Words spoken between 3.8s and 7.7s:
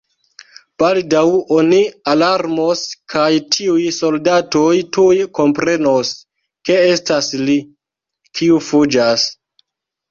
soldatoj tuj komprenos, ke estas li,